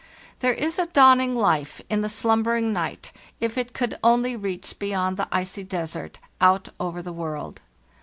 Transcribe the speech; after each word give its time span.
There 0.39 0.53
is 0.55 0.79
a 0.79 0.87
dawning 0.87 1.35
life 1.35 1.79
in 1.87 2.01
the 2.01 2.09
slum 2.09 2.41
bering 2.41 2.73
night, 2.73 3.11
if 3.39 3.55
it 3.55 3.71
could 3.73 3.99
only 4.03 4.35
reach 4.35 4.79
beyond 4.79 5.15
the 5.15 5.27
icy 5.31 5.63
desert, 5.63 6.17
out 6.41 6.69
over 6.79 7.03
the 7.03 7.13
world. 7.13 7.61